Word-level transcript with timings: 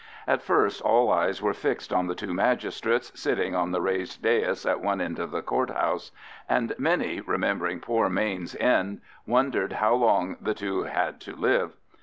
At 0.27 0.41
first 0.41 0.81
all 0.81 1.11
eyes 1.11 1.43
were 1.43 1.53
fixed 1.53 1.93
on 1.93 2.07
the 2.07 2.15
two 2.15 2.33
magistrates 2.33 3.11
sitting 3.13 3.53
on 3.53 3.69
the 3.69 3.81
raised 3.83 4.23
dais 4.23 4.65
at 4.65 4.79
one 4.79 4.99
end 4.99 5.19
of 5.19 5.29
the 5.29 5.43
court 5.43 5.69
house, 5.69 6.11
and 6.49 6.73
many, 6.79 7.21
remembering 7.23 7.79
poor 7.79 8.09
Mayne's 8.09 8.55
end, 8.55 9.01
wondered 9.27 9.73
how 9.73 9.93
long 9.93 10.37
the 10.41 10.55
two 10.55 10.85
had 10.85 11.19
to 11.21 11.35
live. 11.35 11.73